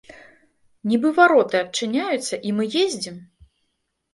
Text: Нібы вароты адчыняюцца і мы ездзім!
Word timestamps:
Нібы 0.93 1.11
вароты 1.19 1.59
адчыняюцца 1.65 2.35
і 2.49 2.55
мы 2.61 2.69
ездзім! 2.85 3.21